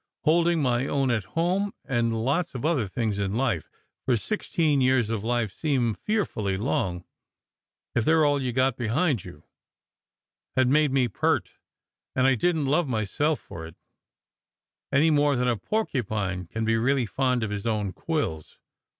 Holding 0.23 0.63
my 0.63 0.87
own 0.87 1.11
at 1.11 1.23
home, 1.37 1.75
and 1.85 2.25
lots 2.25 2.55
of 2.55 2.65
other 2.65 2.87
things 2.87 3.19
in 3.19 3.35
life 3.35 3.69
(for 4.03 4.17
sixteen 4.17 4.81
years 4.81 5.11
of 5.11 5.23
life 5.23 5.53
seem 5.53 5.93
fearfully 5.93 6.57
long 6.57 7.05
if 7.93 8.03
they 8.03 8.13
re 8.15 8.25
all 8.25 8.41
you 8.41 8.47
ve 8.51 8.55
got 8.55 8.75
behind 8.77 9.23
you), 9.23 9.43
had 10.55 10.67
made 10.69 10.91
me 10.91 11.07
pert, 11.07 11.51
and 12.15 12.25
I 12.25 12.33
didn 12.33 12.63
t 12.63 12.71
love 12.71 12.87
myself 12.87 13.39
for 13.39 13.63
it, 13.67 13.75
any 14.91 15.11
more 15.11 15.35
than 15.35 15.47
a 15.47 15.55
porcupine 15.55 16.47
can 16.47 16.65
be 16.65 16.77
really 16.77 17.05
fond 17.05 17.43
of 17.43 17.51
his 17.51 17.67
own 17.67 17.93
quills. 17.93 18.57